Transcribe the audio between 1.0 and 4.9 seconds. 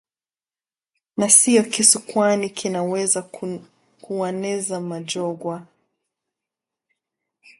na siyo kisu kwani kinaweza kueneza